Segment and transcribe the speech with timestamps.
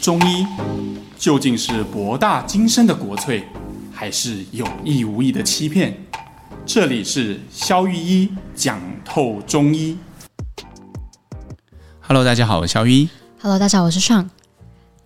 [0.00, 0.46] 中医
[1.18, 3.44] 究竟是博大精深的国粹，
[3.92, 5.94] 还是有意无意的欺骗？
[6.64, 9.98] 这里是肖玉一讲透中医。
[12.00, 13.08] Hello，大家好，我是肖玉一。
[13.42, 14.26] Hello，大家好，我是 Sean。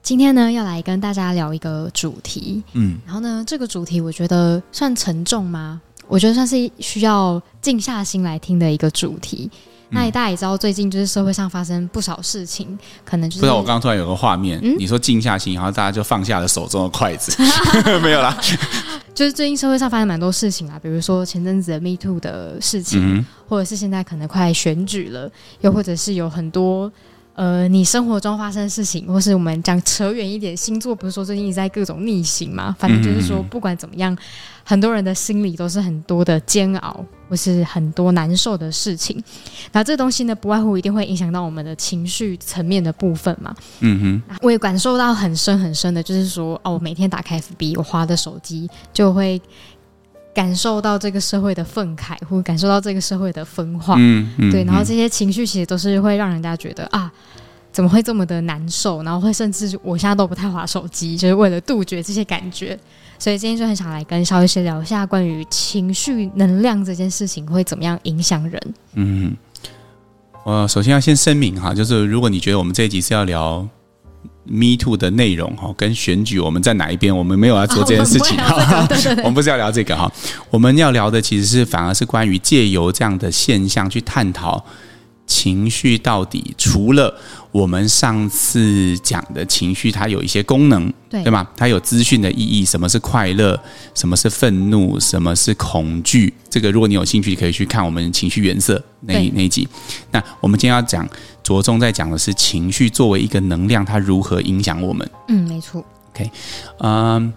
[0.00, 2.62] 今天呢，要来跟大家聊一个主题。
[2.74, 5.80] 嗯，然后呢，这个主题我觉得算沉重吗？
[6.06, 9.50] 我觉得算是需要静下心来听的一个主题。
[9.90, 17.36] 那大家也知道，最近就是社会上发生不少事情，可能就是不知道我刚刚突然有个画面，嗯、你说静下心，然后大家就放下了手中的筷子，
[18.02, 18.36] 没有啦。
[19.14, 26.90] 就是最近社会上发生蛮多事情啊，比如说前阵子的 Me Too 的事情，嗯、或者是现在可能快选举了，又或者是有很多。
[27.34, 32.74] 呃，你生活中发生的事情，或是我们讲扯远一点，星座不是说最近一直在各种逆行嘛？
[32.78, 34.16] 反正就是说，不管怎么样，
[34.62, 39.20] 很多人的心里都是很多的煎熬，或是很多难受的事情。
[39.72, 43.52] 那这东西呢，不外乎一定会影响到我们的情绪层面的部分嘛。
[43.80, 49.42] 嗯哼，我也感受到很深很深的，就是说，哦，我每天打开 FB，我划的手机就会。
[50.34, 57.10] 感受到这个社会的愤慨，或感受到这个社会的分化，嗯嗯、对，然后这些情绪其实都是会让人家觉得啊，
[57.70, 59.02] 怎么会这么的难受？
[59.04, 62.78] 然后会甚至我现在都不太划手机，就是为了杜绝这些感觉。
[63.18, 68.74] 所以今天就很想来跟肖医师聊一下关于情绪能量这件事情会怎么样影响人。
[68.94, 69.36] 嗯，
[70.44, 73.66] 我首先要先声明哈，就是如果你觉得我们这一集是要聊。
[74.44, 77.16] Me Too 的内容哈，跟选举我们在哪一边？
[77.16, 78.86] 我们没有要做这件事情哈，
[79.18, 80.10] 我们不是要聊这个哈，
[80.50, 84.64] 我们要聊的其实是反而是关于借由这样的现象去探讨。
[85.26, 87.12] 情绪到底除了
[87.50, 91.46] 我们上次讲的情绪，它有一些功能，对，对吗？
[91.56, 93.58] 它有资讯的意义，什么是快乐，
[93.94, 96.34] 什么是愤怒，什么是恐惧？
[96.50, 99.68] 这个如果你有兴趣，可以去看我们情绪原色那那一集。
[100.10, 101.08] 那我们今天要讲，
[101.42, 105.08] 着重在讲的是情绪作为一个能量，它如何影响我们？
[105.28, 105.84] 嗯，没错。
[106.12, 106.30] OK，
[106.80, 107.32] 嗯，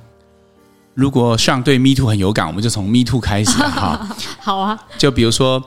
[0.93, 4.07] 如果上对 Me Too 很有感，我们就从 Me Too 开始哈。
[4.41, 5.63] 好啊，就比如说，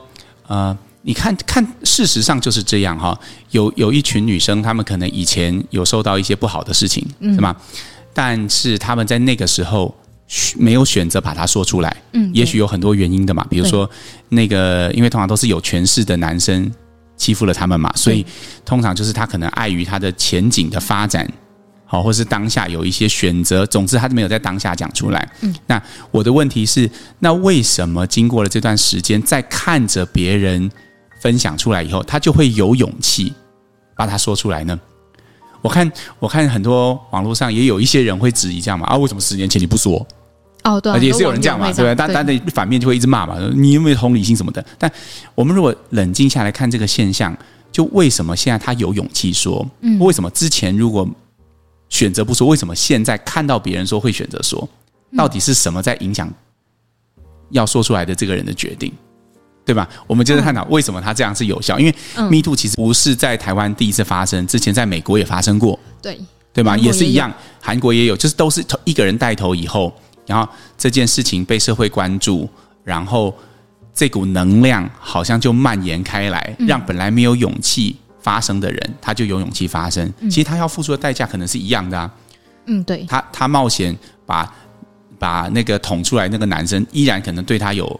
[0.47, 0.77] 呃。
[1.03, 3.17] 你看看，事实上就是这样哈。
[3.49, 7.55] 有有一群女生，她们可能以前有受到一些不好的事情，是吗？
[8.13, 9.95] 但是她们在那个时候
[10.57, 11.95] 没有选择把它说出来。
[12.13, 13.45] 嗯，也许有很多原因的嘛。
[13.49, 13.89] 比如说，
[14.29, 16.71] 那个因为通常都是有权势的男生
[17.17, 18.25] 欺负了她们嘛，所以
[18.63, 21.27] 通常就是她可能碍于她的前景的发展，
[21.85, 23.65] 好，或是当下有一些选择。
[23.65, 25.27] 总之，她没有在当下讲出来。
[25.41, 30.69] 嗯，那我的问题是，那为什么经过了这段时间，在看着别人
[31.21, 33.31] 分享出来以后，他就会有勇气
[33.95, 34.77] 把它说出来呢。
[35.61, 35.89] 我看，
[36.19, 40.05] 我看很多网络上也有一些人会质疑这样嘛啊，为什么十年前你不说？
[40.63, 41.95] 哦，对，也是有人这样嘛，对不对？
[41.95, 44.63] 但但的反面就会一直骂嘛，你有没有同理心什么的？
[44.79, 44.91] 但
[45.35, 47.35] 我们如果冷静下来看这个现象，
[47.71, 49.63] 就为什么现在他有勇气说？
[49.81, 51.07] 嗯，为什么之前如果
[51.89, 54.67] 选择不说，为什么现在看到别人说会选择说？
[55.15, 56.31] 到底是什么在影响
[57.49, 58.91] 要说出来的这个人的决定？
[59.71, 59.87] 对吧？
[60.05, 61.95] 我们接着探讨为什么他这样是有效，因为
[62.29, 66.19] Me Too 其实不是在台湾第一次发生，之前在美国也发生过，对
[66.51, 66.75] 对吧？
[66.75, 69.93] 也是一样，韩国也有，就是都是一个人带头以后，
[70.27, 70.45] 然后
[70.77, 72.49] 这件事情被社会关注，
[72.83, 73.33] 然后
[73.93, 80.11] 这股能量好像就蔓延开来，让本来没有勇气发生的人，他就有勇气发生。
[80.23, 82.11] 其实他要付出的代价可能是一样的啊，
[82.65, 84.53] 嗯，对，他他冒险把
[85.17, 87.97] 把那个捅出来那个男生，依然可能对他有。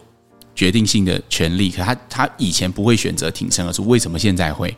[0.54, 4.76] 决定性的权利，可他他以前不会选择挺身而出，为什么现在会？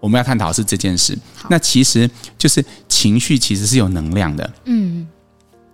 [0.00, 1.18] 我们要探讨是这件事。
[1.48, 4.52] 那其实就是情绪其实是有能量的。
[4.66, 5.06] 嗯，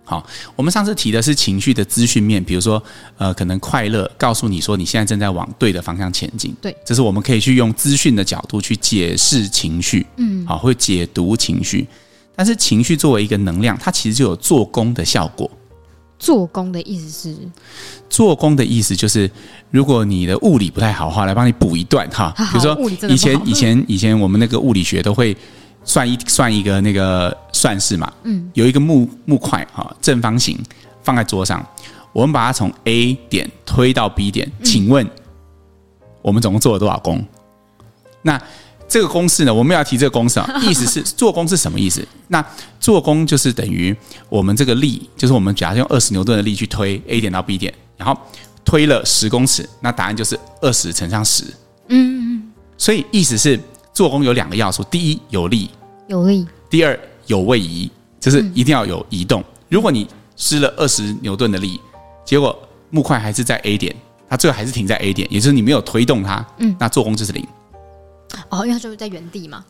[0.05, 2.81] 好，我们上次提的是情绪的资讯面，比如说
[3.17, 6.55] 呃，可能快乐告诉你说你现在正在往对的方向前进。
[6.61, 10.05] 对，这是我们可以去用资讯的角度去解释情绪。
[10.15, 11.85] 嗯，好，会解读情绪。
[12.33, 15.51] 但是情绪作为一个能量，它其实就有做功的效果。
[16.21, 17.35] 做工的意思是，
[18.07, 19.29] 做工的意思就是，
[19.71, 22.31] 如果你的物理不太好的话，来帮你补一段哈。
[22.37, 22.77] 比如说，
[23.09, 25.35] 以前以前以前我们那个物理学都会
[25.83, 28.13] 算一算一个那个算式嘛。
[28.21, 30.55] 嗯，有一个木木块哈，正方形
[31.01, 31.65] 放在桌上，
[32.13, 35.09] 我们把它从 A 点推到 B 点，请问
[36.21, 37.25] 我们总共做了多少功？
[38.21, 38.39] 那
[38.91, 39.53] 这个公式呢？
[39.53, 42.05] 我们要提这个公式啊， 意思是做功是什么意思？
[42.27, 42.45] 那
[42.77, 43.95] 做功就是等于
[44.27, 48.19] 我们这个力，就是我们假设用二十牛顿的力去推 A 点到 B 点，然后
[48.65, 51.45] 推了十公尺，那答案就是二十乘上十。
[51.87, 52.51] 嗯嗯。
[52.77, 53.57] 所以意思是
[53.93, 55.69] 做功有两个要素：第一有力，
[56.09, 57.89] 有力；第二有位移，
[58.19, 59.41] 就是一定要有移动。
[59.69, 60.05] 如果你
[60.35, 61.79] 施了二十牛顿的力，
[62.25, 62.53] 结果
[62.89, 63.95] 木块还是在 A 点，
[64.27, 67.47] 它最后还是停在 A 点，也就是你没有推动它，嗯，那做功就是零。
[68.49, 69.63] 哦，因为他就是在原地嘛。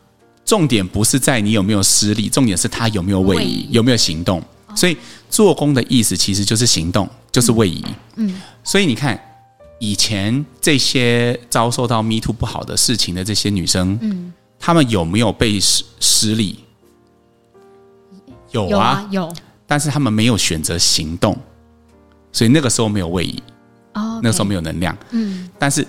[0.44, 4.42] 重点不是在你有没有施力，重点是他有没有位移，有没有行动。
[4.74, 4.96] 所以
[5.28, 7.84] 做工的意思其实就是行动，就是位移。
[8.16, 9.20] 嗯，所以你看，
[9.78, 16.58] 以前这些遭受到 Me Too 不好的事情的这些女生，嗯，她们有没有被施施力？
[18.50, 19.34] 有啊，有啊，有。
[19.66, 21.36] 但是她们没有选择行动，
[22.32, 23.42] 所以那个时候没有位移。
[23.94, 24.96] 哦，那个时候没有能量。
[25.10, 25.86] 嗯，但是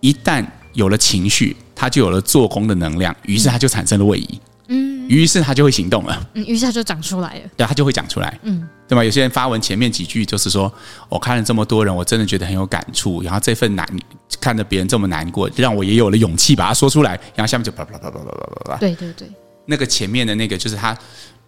[0.00, 4.40] 一旦有了情绪，她就有了做工的能量，于是它就产生了位移。
[4.68, 6.28] 嗯，于是他就会行动了。
[6.34, 7.42] 嗯，于是他就长出来了。
[7.56, 8.36] 对，他就会长出来。
[8.42, 9.04] 嗯，对吧？
[9.04, 10.72] 有些人发文前面几句就是说
[11.08, 13.22] ：“我看了这么多人，我真的觉得很有感触。
[13.22, 13.88] 然后这份难，
[14.40, 17.12] 看着别人这么难过，让我也有了勇气把它说出来。
[17.36, 18.76] 然后下面就啪啪啪啪啪啪啪。
[18.78, 19.28] 对对对，
[19.66, 20.98] 那个前面的那个就是他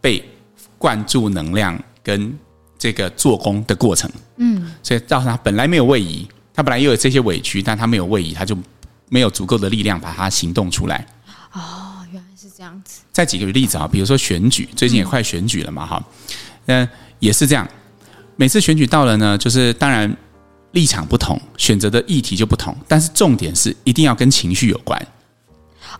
[0.00, 0.24] 被
[0.78, 2.32] 灌注能量跟
[2.78, 4.08] 这个做工的过程。
[4.36, 8.56] 嗯，所以造成他本来没有位移，他本来也有这些委屈，但他没有位移，他就
[9.08, 11.06] 没有足够的力量把它行动出来。
[11.52, 11.94] 哦。
[12.10, 16.02] 原来是这样子，再举个例子啊，比如说选举，最近也快选举了嘛，哈，
[16.64, 16.88] 嗯，
[17.18, 17.68] 也是这样。
[18.36, 20.16] 每次选举到了呢，就是当然
[20.72, 25.06] 立场不同，选择的议题就不同，但是重点是一定要跟情绪有关。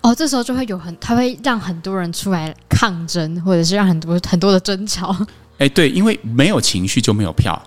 [0.01, 5.15] 哦，这时候就会有很，他会让很多人出来抗争，或者是让很多很多的争吵。
[5.59, 7.63] 哎，对，因为没有情绪就没有票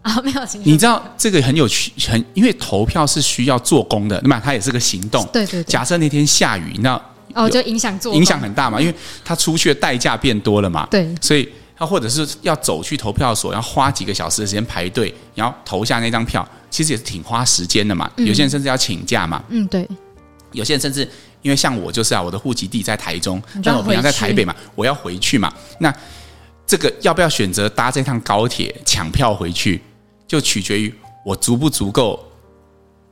[0.02, 0.70] 啊，没有情绪。
[0.70, 5.24] 你知道这个很有趣，很因为投票是需要做工的，那么它也是个行动。
[5.32, 5.64] 对对对。
[5.64, 7.00] 假设那天下雨，那
[7.34, 8.94] 哦，就影响做影响很大嘛，因为
[9.24, 10.86] 他出去的代价变多了嘛。
[10.90, 18.10] 对，所以他或者是要走去投票所，要花几个小时的时间排队，然后投下那张票，其实也是挺花时间的嘛。
[18.16, 19.42] 嗯、有些人甚至要请假嘛。
[19.50, 19.86] 嗯，对。
[20.52, 21.08] 有些人甚至
[21.42, 25.52] 因为像我就是啊，我的户籍地在台中，但我平常在台北嘛，我要回去嘛。
[25.78, 25.94] 那
[26.66, 29.80] 这个要不要选择搭这趟高铁抢票回去，
[30.30, 30.94] 就取决于
[31.26, 32.18] 我足不足够。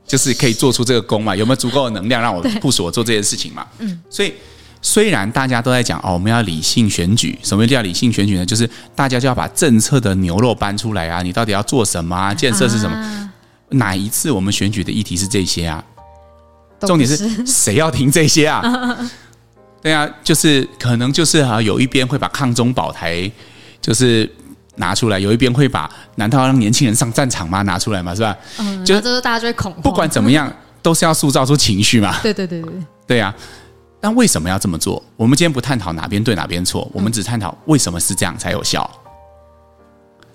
[0.07, 1.35] 就是可以做出这个功嘛？
[1.35, 3.67] 有没有足够的能量让我部署我做这件事情嘛？
[3.77, 4.33] 嗯，所以
[4.81, 8.43] 虽然大家都在讲哦，我们要理性选举，什么叫理性选举呢？
[8.43, 11.21] 就是大家就要把政策的牛肉搬出来啊！
[11.21, 12.33] 你到底要做什么啊？
[12.33, 12.97] 建设是什么？
[12.97, 13.31] 啊、
[13.69, 15.83] 哪一次我们选举的议题是这些啊？
[16.79, 18.63] 重点是谁要听这些啊？
[19.83, 23.31] 对啊，就是可能就是啊，有一边会把抗中保台，
[23.79, 24.27] 就是。
[24.79, 27.61] 拿出来，有一边会把难道要让年轻人上战场吗？
[27.61, 28.35] 拿出来嘛，是吧？
[28.57, 29.81] 嗯，就是这大家就会恐慌。
[29.81, 32.17] 不管怎么样， 都是要塑造出情绪嘛。
[32.23, 32.71] 对对对对，
[33.05, 33.33] 对啊。
[34.01, 35.03] 但为什么要这么做？
[35.17, 38.89] 我们今天不探讨哪边对哪边错，我们只探讨为什么是这样才有效。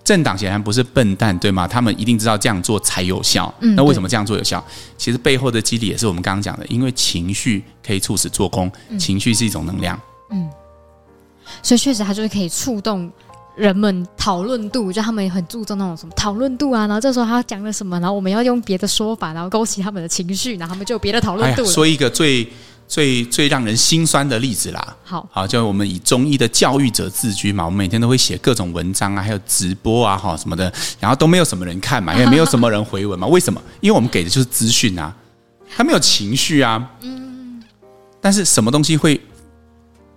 [0.05, 1.67] 政党显然不是笨蛋，对吗？
[1.67, 3.52] 他们一定知道这样做才有效。
[3.61, 4.62] 嗯，那为什么这样做有效？
[4.99, 9.99] 其实背后的机理也是我们刚刚讲的，因为情绪可以促使做工，情绪是一种能量。
[10.31, 10.47] 嗯，
[11.62, 13.11] 所以确实它就是可以触动。
[13.56, 21.68] 人们讨论度，就他们也很注重那种什么讨论度啊，然后这时候他讲了什么，然后我们要用别的说法，然后勾起他们的情绪，然后他们就有别的讨论度了。
[21.70, 22.46] 说一个最
[22.88, 33.62] 最最让人心酸的例子啦，好，好，就我们以中医的教育者自居嘛，我们每天都会写各种文章啊，还有直播啊，哈什么的，然后都没有什么人看嘛， 因为没有什么人回文嘛，为什么？
[33.80, 35.14] 因为我们给的就是资讯啊，
[35.76, 37.62] 他没有情绪啊，嗯，
[38.20, 39.20] 但是什么东西会？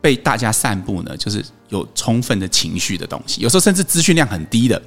[0.01, 3.41] 被大家散布呢，就是有充分的情绪的东西。
[3.41, 4.81] 有时候甚至资讯量很低的，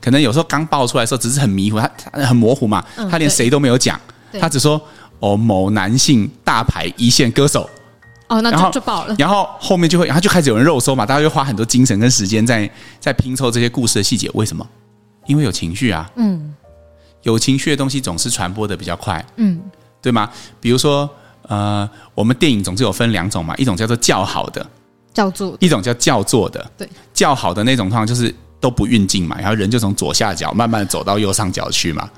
[0.00, 4.00] 可能有时候刚爆出来的时候只是很迷糊，他很模糊嘛，他连谁都没有讲，
[4.38, 4.80] 他只说
[5.20, 7.68] 哦某男性大牌一线歌手，
[8.28, 12.70] 哦那就就爆了，然后后面就会，然后就开始有人肉搜嘛，大家会花很多精神跟时间在
[13.00, 14.30] 在拼凑这些故事的细节。
[14.34, 14.66] 为什么？
[15.26, 16.54] 因为有情绪啊，嗯，
[17.22, 19.60] 有情绪的东西总是传播的比较快，嗯，
[20.02, 20.30] 对吗？
[20.60, 21.10] 比如说。
[21.48, 24.66] 呃，我们电影总是有分两种嘛，一种叫做叫好的，
[25.12, 26.70] 叫做一种叫叫做的。
[26.76, 32.08] 对，叫好的那种通常就是都不运镜嘛，然后人就从左下角慢慢走到右上角去嘛。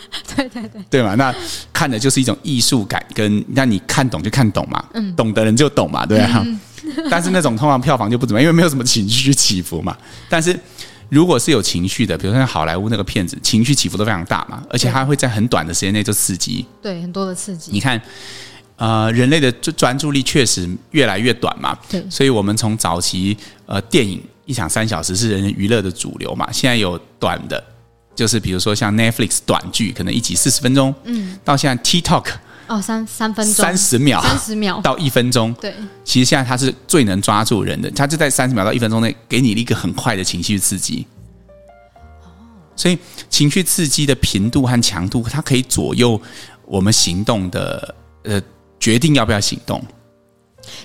[0.34, 1.14] 对对对，对嘛？
[1.14, 1.32] 那
[1.74, 6.42] 看的就是一种艺术感，跟那你看懂就看懂嘛，嗯，懂的人就懂嘛，对啊。
[6.46, 6.58] 嗯、
[7.10, 9.94] 但是那种通常票房就不怎么样，因为没有什么情绪起伏嘛。
[10.28, 10.58] 但是
[11.10, 17.70] 如果是有情绪的，比如说像好莱坞那个片子，情绪起伏都非常大嘛，而且它会在很短的时间内就刺激，对，很多的刺激。
[17.70, 18.00] 你看。
[18.80, 27.62] 呃，人类的专专注力确实越来越短嘛，对，所以我们从早期呃电影一场三小时是人人娱乐的主流嘛，现在有短的，
[28.14, 32.24] 就是比如说像 Netflix 短剧，可能一集四十分钟，嗯，到现在 TikTok
[32.68, 33.54] 哦三三分钟。
[33.54, 34.80] 三十秒三十秒。
[34.80, 41.06] 到一分钟，对，其实现在它是最能抓住人的，它就在三十秒到一分钟内给你一个很快的情绪刺激，
[42.24, 42.32] 哦，
[42.74, 46.18] 所以情绪刺激的频度和强度，它可以左右
[46.64, 48.40] 我们行动的呃。
[48.80, 49.80] 决定要不要行动，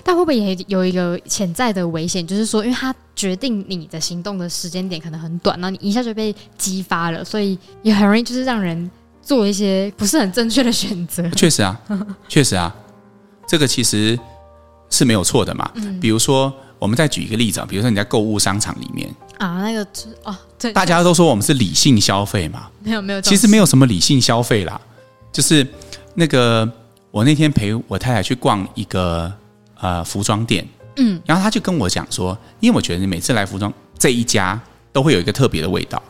[0.04, 2.24] 但会不会也有一个潜在的危险？
[2.24, 8.90] 就是说，因为他决定你的行动的时间点可能很短，然后你一下就被激发了，所以也很容易就是让人
[9.22, 11.28] 做一些不是很正确的选择。
[11.30, 11.80] 确实啊，
[12.28, 12.72] 确实啊，
[13.48, 14.18] 这个其实
[14.90, 15.70] 是没有错的嘛。
[15.76, 19.82] 嗯，比如说，我们再举一个例子啊，比如说你在购物商场里面啊，那个
[20.24, 24.78] 哦，对，大家都说我们是理性消费嘛，没有没有，其实没有什么理性消费啦，
[25.32, 25.66] 就是
[26.14, 26.70] 那个
[27.16, 29.32] 我那天陪我太太去逛一个
[29.80, 30.62] 呃服装店，
[30.96, 34.60] 嗯，然后她就跟我讲说，因为我觉得你每次来服装这一家
[34.92, 36.02] 都会有一个特别的味道。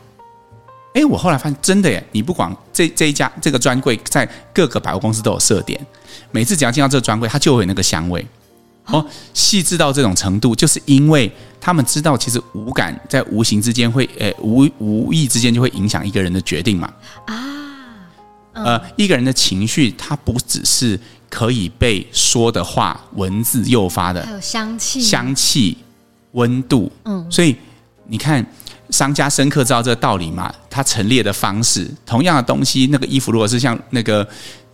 [0.95, 2.05] 哎，我后来发现真的耶！
[2.11, 5.81] 你不管这这一家这个专柜在各个百货公司都有设点，
[6.33, 8.27] 每次只要进到这个专柜，它就会有那个香味。
[8.87, 16.93] 哦，细致到这种程度，就是因为他们知道，其实五感在无形之间会，诶，无无意之间就会影响一个人的决定嘛。
[17.27, 17.56] 啊，嗯、
[18.65, 20.99] 呃，一个人的情绪，它不只是
[21.29, 25.79] 可以被说的话、文字诱发的，还有香气、香气、
[26.33, 26.91] 温度。
[27.05, 27.57] 嗯，所以
[28.07, 28.45] 你看。
[28.91, 30.49] 商家深刻知道这个道理嘛？
[30.71, 34.25] 他陈列的方式，同样的东西，那个衣服如果是像那个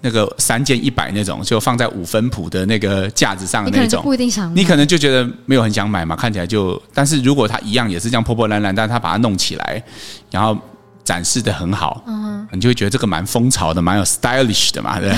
[0.03, 6.81] 那个三件一百那种，就放在五分埔的那个架子上的那种，不一定想，你可能就觉得没有很想买嘛，看起来就。
[6.93, 9.83] 但是如果他一样也是这样破破烂烂，但是他把它弄起来，
[10.31, 10.55] 然后
[11.04, 15.14] 展示的很好，嗯，你就会觉得这个蛮风潮的，蛮有 stylish 的嘛，对，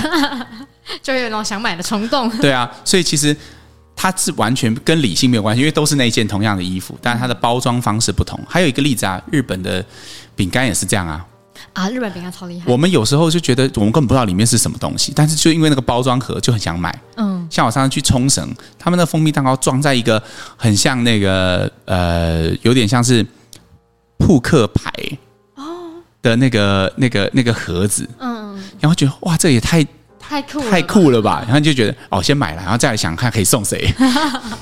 [1.03, 2.29] 就有那种想买的冲动。
[2.39, 3.37] 对啊，所以其实。
[3.97, 8.39] 它是完全跟理性没有关系，因为都是那一件同样的衣服，但是它的包装方式不同。
[8.47, 9.83] 还有一个例子啊，日本的
[10.35, 11.25] 饼干也是这样啊。
[11.73, 12.67] 啊，日本饼干超厉害。
[12.71, 16.93] 我们有时候就觉得我们根本不知道里面是什么东西，但是就因为那个包装盒就很想买。
[17.17, 20.21] 嗯，像我上次去冲绳，他们的蜂蜜蛋糕装在一个
[20.57, 23.25] 很像那个呃，有点像是
[24.19, 25.17] 扑克牌哦
[26.25, 28.09] 的那个那个那个盒子。
[28.19, 29.87] 嗯，然后觉得哇，这也太。
[30.27, 31.43] 太酷了，太酷了吧！
[31.45, 33.93] 然后就觉得哦，先买了，然后再来想看可以送谁。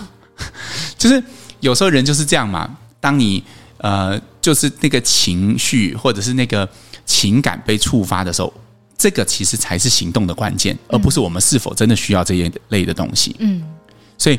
[0.99, 1.23] 就是
[1.61, 2.69] 有时候人就是这样嘛。
[2.99, 3.40] 当你
[3.78, 6.69] 呃，就是那个情绪或者是那个
[7.07, 8.52] 情感被触发的时候，
[8.99, 13.37] 这个其实才是行动的关键，而不是我们是否真的需要这一类的东西。
[13.38, 13.62] 嗯。
[14.19, 14.38] 所以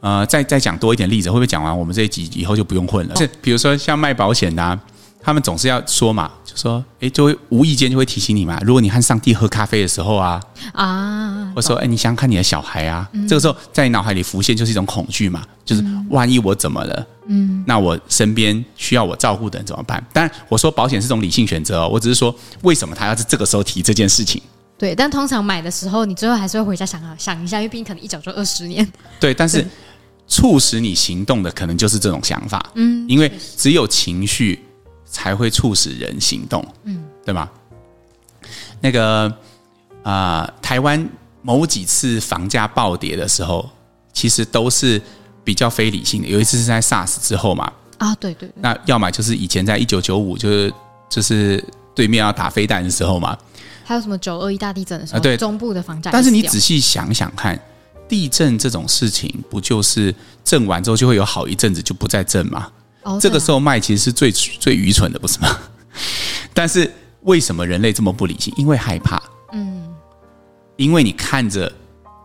[0.00, 3.16] 呃，再再讲多一点例子，会不会讲完我们这一集以后就不用混了？
[3.16, 4.80] 是，比如说像卖保险的啊。
[5.22, 8.58] 他们总是要说嘛，就说，诶，就会无意间就会提醒你嘛。
[8.64, 20.04] 如果你和上帝喝咖啡的时候啊，啊，或者说，诶，你想看你的小孩啊，嗯、这个时候在你脑海里浮现就是一种恐惧嘛，就是万一我怎么了，嗯，那我身边需要我照顾的人怎么办？
[20.12, 24.42] 当然，我说保险是种理性选择哦，我只是说为什么他要在这个时候提这件事情？
[24.76, 28.84] 对，但通常买的时候，你最后还是会回家想想一下，因为毕竟可能一缴就二十年。
[29.20, 29.64] 对，但是
[30.26, 34.58] 促使你行动的可能就是这种想法，嗯，因为只有情绪。
[35.12, 37.48] 才会促使人行动，嗯，对吗？
[38.80, 39.26] 那个
[40.02, 41.08] 啊、呃，台湾
[41.42, 43.68] 某几次房价暴跌的时候，
[44.12, 45.00] 其实都是
[45.44, 46.26] 比较非理性的。
[46.26, 50.74] 有一次是在 SARS 之后嘛，啊，对对，对，那要么就是以前在一九九五，就是
[51.08, 51.62] 就是
[51.94, 53.38] 对面要打飞弹的时候嘛，
[53.84, 56.10] 还有什么九二一大地震的时候，啊、对，中部的房价。
[56.10, 57.60] 但是你仔细想想看，
[58.08, 62.68] 地震这种事情，不就是震完之后就会有好一阵子就不再震吗
[63.04, 65.48] ？Oh, 这个时候卖其实是最最愚蠢的，不是吗？
[66.54, 66.90] 但是
[67.22, 68.52] 为什么人类这么不理性？
[68.56, 69.20] 因为害怕。
[69.52, 69.82] 嗯，
[70.76, 71.70] 因为你看着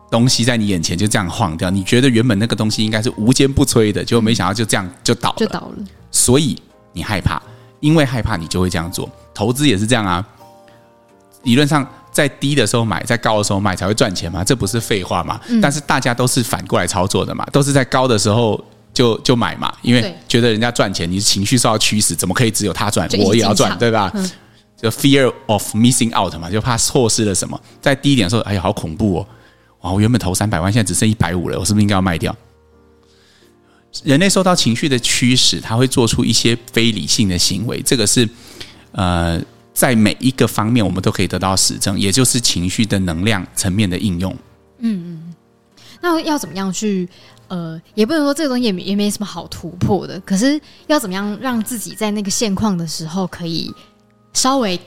[0.09, 5.75] 东西在你眼前就这样晃掉，你觉得原本那个东西应该是无坚不摧的，结果没想到就这样就倒了，就倒了。
[6.11, 6.57] 所以
[6.93, 7.41] 你害怕，
[7.79, 9.09] 因为害怕你就会这样做。
[9.33, 10.25] 投资也是这样啊。
[11.43, 15.39] 理论上在低的时候买，在高的时候卖才会赚钱嘛，这不是废话嘛？
[15.47, 18.63] 嗯，但是大家都是反过来操作的嘛，都是在高的时候。
[18.97, 24.09] 就就买嘛，因为觉得人家赚钱，你情绪受到驱使，怎么可以只有他赚，我也要赚，对吧？
[24.15, 24.31] 嗯、
[24.75, 27.61] 就 fear of missing out 嘛，就怕错失了什么。
[27.79, 29.27] 在低一点的时候，哎呀，好恐怖哦！
[29.81, 32.35] 哇，我原本投三百万，现在只剩一百五了，我是不是应该要卖掉？
[34.03, 38.27] 人类受到情绪的驱使，他会做出一些非理性的行为，这个是
[38.93, 39.39] 呃，
[39.75, 44.35] 在每一个方面我们都可以得到实证，也就是情绪的能量层面的应用。
[44.79, 45.35] 嗯嗯，
[46.01, 47.07] 那要怎么样去？
[47.47, 53.73] 呃，也不能说这个东西也没也没什么好突破的，可是要怎么样让自己在那个现况的时候可以
[54.33, 54.79] 稍微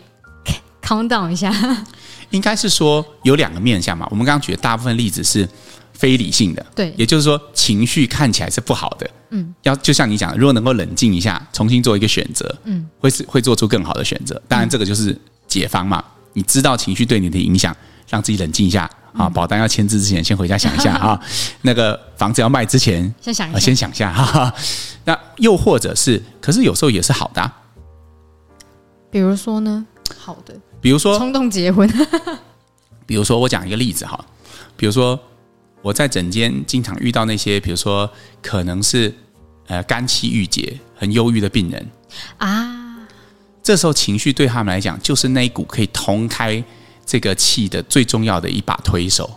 [0.83, 1.53] calm down 一下？
[2.31, 4.07] 应该是说有两个面向嘛。
[4.11, 5.49] 我们刚刚举的大部分例子是
[5.93, 14.41] 非理性的，对，也就是说情绪看起来是不好的，嗯，要就像你讲的，如果能够冷静一下，重新做一个选择，嗯，会是会做出更好的选择。
[14.47, 16.05] 当然，这个就是解方嘛。
[16.33, 17.77] 你知道情绪对你的影响，
[18.09, 18.89] 让自己冷静一下。
[19.15, 21.21] 啊，保单要签字之前，先回家想一下 啊。
[21.63, 24.53] 那个房子要卖之前，先想一下，先想一下哈。
[25.05, 27.53] 那又或者是，可是有时候也是好的。
[29.11, 29.87] 比如说呢？
[30.19, 31.89] 好的，比如说冲动结婚。
[33.07, 34.25] 比如说，我讲一个例子哈。
[34.77, 35.19] 比如说，
[35.83, 38.09] 我在诊间经常遇到那些，比如说
[38.41, 39.13] 可能是
[39.67, 41.91] 呃肝气郁结、很忧郁的病人
[42.39, 42.99] 啊。
[43.63, 46.63] 这时候情绪对他们来讲，就是那一股可以通开。
[47.11, 49.29] 这个气的最重要的一把推手，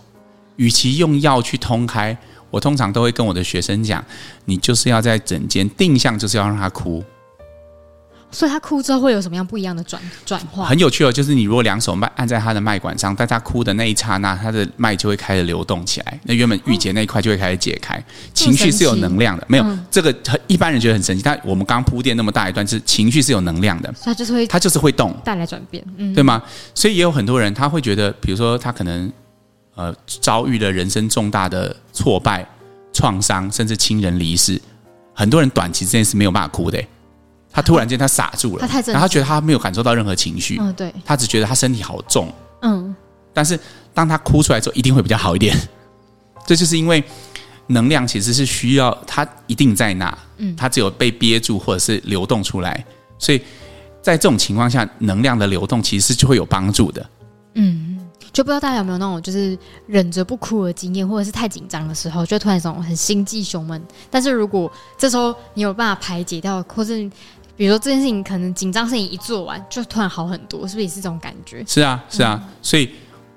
[0.54, 2.16] 与其用药去通开，
[2.48, 4.04] 我通常都会跟我的学生讲，
[4.44, 7.02] 你就是要在枕间定向，就是要让他哭。
[8.34, 10.66] 所以他哭之后会有什么样不一样的转转化？
[10.66, 16.20] 很有趣哦，就是你如果两手脉按在他的脉管上，在他哭的那一刹那，他的脉就会开始流动起来。
[16.24, 17.94] 那原本郁结那一块就会开始解开。
[17.96, 18.02] 哦、
[18.34, 20.14] 情绪是有能量的，没有、嗯、这个
[20.48, 21.22] 一般人觉得很神奇。
[21.22, 26.42] 但我们刚铺垫那么大一段，是情绪是有能量的，他就是会，他就是会动，带来转变，嗯，对吗？
[26.74, 29.12] 所以也有很多人他会觉得，比如说他可能
[29.76, 32.44] 呃遭遇了人生重大的挫败、
[32.92, 34.60] 创伤，甚至亲人离世，
[35.14, 36.82] 很多人短期之内是没有办法哭的。
[37.54, 42.28] 他突然间他傻住了，他太然后他觉得他没有感受到任何情绪，嗯，对，他只觉得他身体好重，
[42.62, 42.94] 嗯，
[43.32, 43.56] 但是
[43.94, 45.56] 当他哭出来之后，一定会比较好一点。
[46.44, 47.02] 这就是因为
[47.68, 52.84] 能量其实是需要他一定在那，嗯，他只有被憋住或者是流动出来，
[53.18, 53.40] 所以
[54.02, 57.10] 在这种情况下，能量的流动其实就会有帮助的，
[57.54, 57.92] 嗯。
[58.32, 59.56] 就不知道大家有没有那种就是
[59.86, 63.80] 忍着不哭的经验，或者是太紧张的时候，就突然一种很心悸胸闷。
[64.10, 64.68] 但是如果
[64.98, 67.08] 这时候你有办法排解掉，或是
[67.56, 71.64] 比如说这件事情可能紧张事情一做完，就突然好很多，是不是也是这种感觉？
[71.66, 72.40] 是啊，是啊。
[72.42, 72.90] 嗯、所以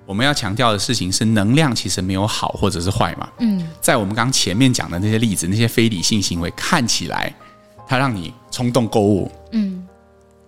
[0.05, 3.29] 我们要强调的事情是，能量其实没有好或者是坏嘛。
[3.39, 7.33] 嗯，在我们刚前面讲的那些例子，那些非理性行为看起来
[7.87, 9.85] 它让你冲动购物，嗯，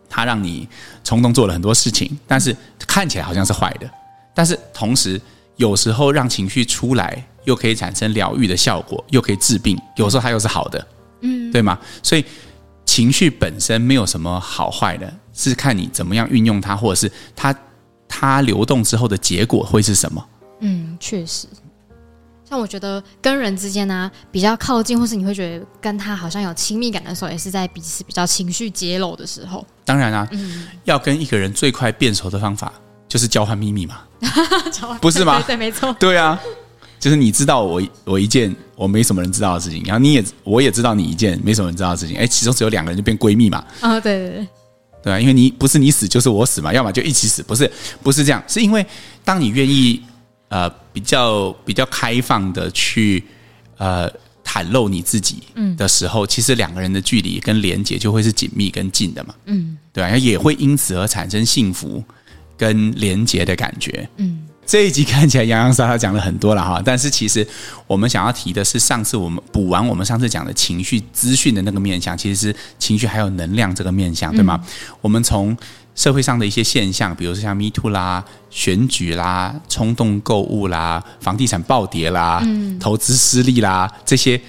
[0.09, 0.67] 它让你
[1.03, 2.55] 冲动做了很多事情，但是
[2.87, 3.89] 看起来好像是坏的。
[4.33, 5.21] 但是同时，
[5.57, 9.77] 有时候让情绪出来，又可以产生疗愈的效果，又可以治病。
[9.97, 10.87] 有时候它又是好的，
[11.21, 11.77] 嗯，对吗？
[12.01, 12.23] 所以
[12.89, 17.55] 情绪本身没有什么好坏的，是看你怎么样运用它，或者是它
[18.07, 20.25] 它流动之后的结果会是什么。
[20.61, 21.47] 嗯，确实。
[22.43, 29.63] 像我觉得跟人之间呢、啊、比较靠近，或是你会觉得跟他好像有亲密感的时候，也是在彼此比较情绪揭露的时候。
[29.85, 32.73] 当然啊，嗯，要跟一个人最快变熟的方法。
[33.07, 34.01] 就是交换秘密嘛，
[35.01, 35.39] 不是吗？
[35.41, 35.91] 对，对，没错。
[35.99, 36.39] 对啊，
[36.99, 43.59] 就是你知道我我一件我没什么人知道的事情，然后你也我也知道你一件没什么人知道的事情，哎，其中只有两个人就变闺蜜嘛。
[43.79, 44.47] 啊、哦，对对对，
[45.03, 47.71] 对啊，因为你不是你死就是我死嘛，要么就一起死，不是
[48.03, 48.85] 不是这样，是因为
[49.23, 50.01] 当你愿意
[50.49, 53.23] 呃比较比较开放的去
[53.77, 54.11] 呃
[54.43, 55.43] 袒露你自己
[55.77, 59.33] 的时候，嗯、其实两个人的距离跟连接就会是紧密跟近的嘛。
[59.45, 62.03] 嗯，对啊，也会因此而产生幸福。
[62.59, 64.38] 跟连结的感觉，嗯，
[64.69, 67.45] 这一集看起来洋洋洒洒讲了很多了哈，但是其实
[67.87, 74.59] 我们想要提的是，上次我们补完我们上次讲的情绪资讯的那个面向，其实是情绪还有能量这个面向，对吗？
[74.61, 74.69] 嗯、
[75.01, 75.57] 我们从
[75.95, 84.39] 社会上的一些现象，比如说像 Me Too 啦、选举啦、冲动购物啦、房地产暴跌啦、嗯、投资失利啦这些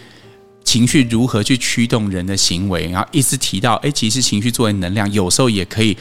[0.63, 5.97] 情绪如何去驱动人的行为，然后一直提到，哎，其实情绪作为能量，有时候也可以。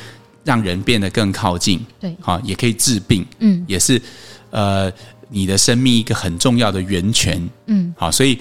[0.50, 4.02] 让人变得更靠近，对，好，也可以治病，嗯，也是，
[4.50, 4.92] 呃，
[5.30, 8.40] 你的生命一个很重要的源泉，嗯，好，所以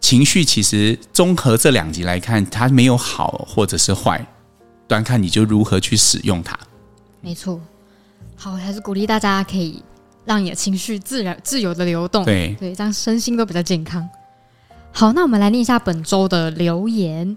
[0.00, 4.26] 情绪其实综合这两集来看，它没有好或者是坏，
[4.88, 6.58] 端看你就如何去使用它。
[7.20, 7.60] 没错，
[8.34, 9.82] 好，还是鼓励大家可以
[10.24, 12.56] 让你的情绪自然自由的流动，对。
[12.58, 14.08] 对，这样身心都比较健康。
[14.90, 17.36] 好，那我们来念一下本周的留言。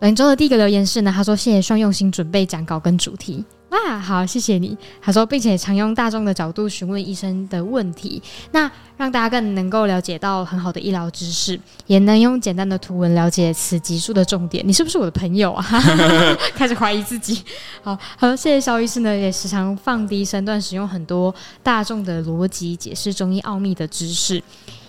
[0.00, 4.76] 本周的第一个留言是呢，他说谢谢双用心准备讲稿跟主题，哇，好，谢谢你。
[5.00, 14.62] 他说，并且常用大众的角度询问医生的问题，那让大家更能够了解到很好的医疗知识，也能用简单的图文了解此集数的重点。
[14.66, 15.64] 你是不是我的朋友啊？
[16.54, 17.42] 开始怀疑自己。
[17.82, 24.42] 好，好，谢谢肖医师呢，也时常放低身段，使用很多大众的逻辑解释中医奥秘的知识。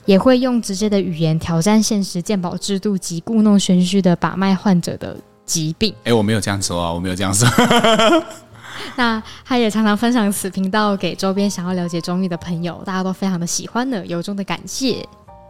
[0.05, 5.93] 也会用直接的语言挑战现实鉴保制度及故弄玄虚的把脉患者的疾病。
[6.03, 7.47] 哎，我没有这样说啊，我没有这样说。
[8.97, 15.05] 那他也常常分享此频道给周边想要了解中医的朋友，大家都非常的喜欢呢，由衷的感谢。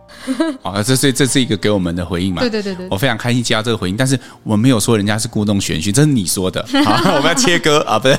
[0.61, 2.39] 好，这是这是一个给我们的回应嘛？
[2.39, 6.65] 对对对对，我非常开心接到这个回应，但是我没有说人家是故弄玄虚，这是你说的。
[6.85, 8.17] 好， 我们要切割啊，不是。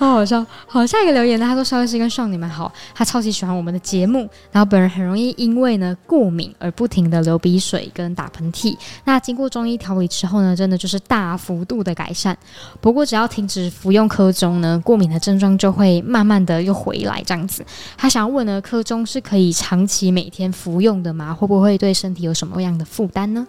[0.00, 0.46] 好好笑！
[0.66, 1.44] 好，下一个留言呢？
[1.44, 8.74] 他说：“萧医师跟爽你们好，他超级喜欢我们的节目，然后本人很容易因为呢过敏而不停的流鼻水跟打喷嚏。
[9.04, 12.34] 那经过中医调理之后呢，真的就是大幅度的改善。
[12.80, 17.62] 不过只要停止服用科中呢，过敏的症状就会慢慢的又回来这样子。
[17.98, 21.34] 他想要问呢，科中是可以长期每天服用的吗？
[21.34, 23.46] 会不会对身体有什么样的负担呢？”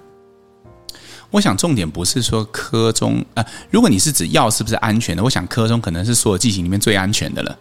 [1.31, 7.57] 我想重点不是说科中啊，如果你是指药是不是安全的，我想科中可能是所有剂型里面最安全的了。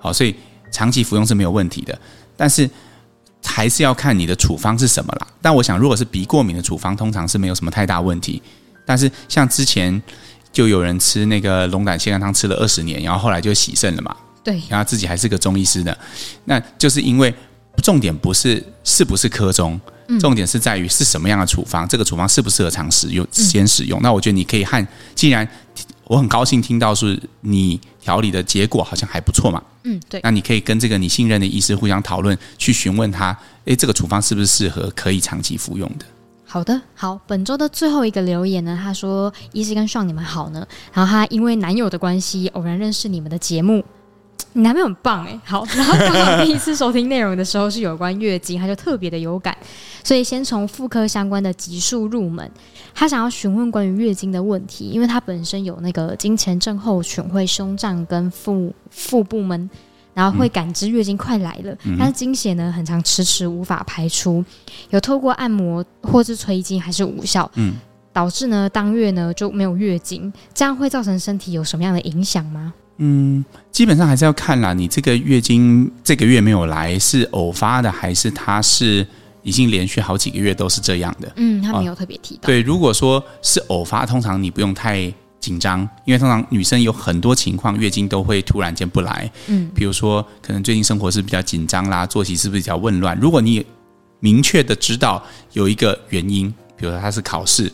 [0.00, 0.34] 好，所以
[0.70, 1.96] 长期服用是没有问题的，
[2.36, 2.68] 但是
[3.44, 5.26] 还是要看你的处方是什么啦。
[5.40, 8.42] 但我想，如果是鼻过敏的处方，通常是没有什么太大问题。
[8.84, 10.02] 但是像之前
[10.52, 14.16] 就有人吃那个龙胆泻肝汤吃了二十年，然后后来就洗肾了嘛。
[14.42, 15.96] 对，然后自己还是个中医师的，
[16.46, 17.32] 那就是因为
[17.82, 19.80] 重点不是是不是科中，
[20.20, 24.00] 重点是在于是什么样的处方，这个处方适不适合常使用，先使用。
[24.02, 25.48] 那我觉得你可以和，既然
[26.04, 36.04] 我很高兴听到是你调理的结果好像还不错嘛，嗯，对，那你可以跟这个你信任的医师互相讨论，去询问他，诶，这个处方是不是适合可以长期服用的。
[36.44, 43.82] 好的，好，本周的最后一个留言呢，他说：“医师跟 Sean 你们好呢。”然后他因为男友的关系偶然认识你们的节目，
[44.52, 45.38] 你男朋友很棒哎。
[45.44, 49.56] 好，然后刚好第一次收听内容的时候是有关月经，他就特别的有感，
[50.02, 52.50] 所以先从妇科相关的集数入门。
[52.94, 59.68] 他想要询问关于月经的问题，因为他本身有那个经前症候群，会胸胀跟腹腹部闷。
[60.14, 64.44] 然后会感知月经快来了，嗯、但是经血呢，很常迟迟无法排出，
[64.90, 67.76] 有透过按摩或是催经还是无效，嗯，
[68.12, 72.74] 导致呢当月呢就没有月经，这样会造成身体有什么样的影响吗？
[72.98, 79.06] 嗯，基本上还是要看啦，你这个月经这个月没有来是偶发的，还是它是
[79.42, 81.32] 已经连续好几个月都是这样的？
[81.36, 82.46] 嗯，他没有特别提到。
[82.46, 85.12] 对，如果说是偶发，通常你不用太。
[85.42, 89.28] 紧张，因为通常女生有很多情况，月经都会突然间不来。
[89.48, 93.18] 嗯，比如说可能最近生活是比较紧张啦，作息是不是比较紊乱？
[93.18, 93.66] 如果你
[94.20, 95.20] 明确的知道
[95.52, 97.68] 有一个原因，比如说他是考试，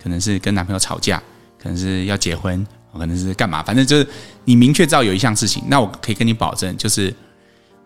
[0.00, 1.20] 可能是跟男朋友吵架，
[1.60, 2.64] 可能是要结婚，
[2.98, 4.06] 可能是干嘛，反正就是
[4.44, 7.14] 你明确知道有一项事情，那我可以跟你保证，就是。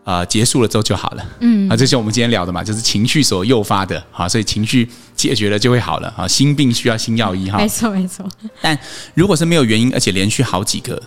[0.05, 1.25] 呃，结束了之后就好了。
[1.39, 6.13] 嗯，啊，这是我们今天聊的嘛，就是情绪所诱发的，好，所以情绪解决了就会好了。
[6.17, 7.59] 啊，心病需要心药医哈。
[7.59, 8.29] 没错，没错。
[8.61, 8.77] 但
[9.15, 11.01] 如果是没有原因，而且连续好几个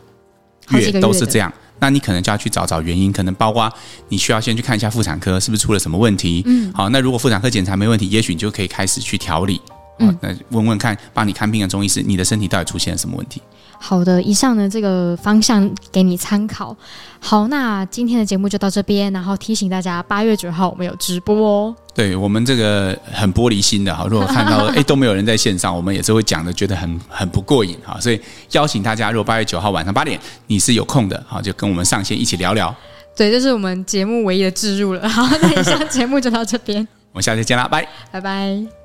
[0.69, 3.69] 月都是这样，那你可能就要去找找原因，可能包括
[4.07, 6.41] 你需要先去看一下妇产科，是不是出了什么问题。
[6.45, 9.59] 嗯，好，那如果妇产科检查没问题，也许你就可以开始去调理。
[9.99, 13.41] 嗯，那问问看，帮你看病的中医师，你的身体到底出现了什么问题？
[13.87, 16.75] 好的，以上的这个方向给你参考。
[17.19, 21.75] 好，那今天的节目就到这边，然后提醒大家，八月九号我们有直播哦。
[21.93, 27.99] 对，我们这个很玻璃心的哈，如果看到哎都没有人在线上，我们也是会讲的，觉得很很不过瘾哈。
[28.01, 28.19] 所以
[28.53, 32.75] 邀请大家，如果八月九号晚上八点你是有空的，好，就跟我们上线一起聊聊。
[33.15, 35.07] 对，这是我们节目唯一的置入了。
[35.07, 38.84] 好，那以上节目就到这边， 我们下期见啦，拜拜拜。